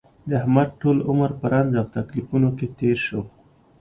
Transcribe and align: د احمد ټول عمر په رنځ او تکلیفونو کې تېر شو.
د 0.29 0.31
احمد 0.41 0.69
ټول 0.81 0.97
عمر 1.09 1.31
په 1.39 1.45
رنځ 1.53 1.71
او 1.81 1.85
تکلیفونو 1.95 2.49
کې 2.57 2.67
تېر 2.79 2.97
شو. 3.07 3.21